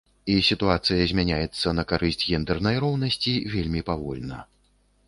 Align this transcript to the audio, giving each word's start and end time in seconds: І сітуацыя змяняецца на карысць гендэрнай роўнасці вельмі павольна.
І 0.35 0.37
сітуацыя 0.47 1.03
змяняецца 1.11 1.75
на 1.81 1.87
карысць 1.91 2.27
гендэрнай 2.33 2.75
роўнасці 2.87 3.39
вельмі 3.59 3.89
павольна. 3.93 4.43